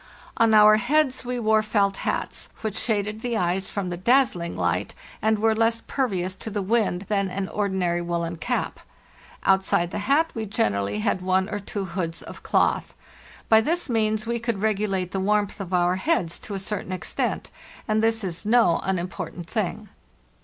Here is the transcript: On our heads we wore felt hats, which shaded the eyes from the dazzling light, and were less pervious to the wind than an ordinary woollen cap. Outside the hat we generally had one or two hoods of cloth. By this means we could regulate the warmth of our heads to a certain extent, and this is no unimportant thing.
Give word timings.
On 0.37 0.55
our 0.55 0.77
heads 0.77 1.23
we 1.23 1.37
wore 1.37 1.61
felt 1.61 1.97
hats, 1.97 2.49
which 2.61 2.75
shaded 2.75 3.21
the 3.21 3.37
eyes 3.37 3.67
from 3.67 3.91
the 3.91 3.97
dazzling 3.97 4.57
light, 4.57 4.95
and 5.21 5.37
were 5.37 5.53
less 5.53 5.79
pervious 5.85 6.33
to 6.37 6.49
the 6.49 6.63
wind 6.63 7.03
than 7.07 7.29
an 7.29 7.47
ordinary 7.49 8.01
woollen 8.01 8.37
cap. 8.37 8.79
Outside 9.43 9.91
the 9.91 9.99
hat 10.09 10.31
we 10.33 10.47
generally 10.47 11.01
had 11.01 11.21
one 11.21 11.47
or 11.49 11.59
two 11.59 11.85
hoods 11.85 12.23
of 12.23 12.41
cloth. 12.41 12.95
By 13.47 13.61
this 13.61 13.89
means 13.89 14.25
we 14.25 14.39
could 14.39 14.63
regulate 14.63 15.11
the 15.11 15.19
warmth 15.19 15.61
of 15.61 15.71
our 15.71 15.97
heads 15.97 16.39
to 16.39 16.55
a 16.55 16.59
certain 16.59 16.91
extent, 16.91 17.51
and 17.87 18.01
this 18.01 18.23
is 18.23 18.43
no 18.43 18.79
unimportant 18.83 19.47
thing. 19.47 19.87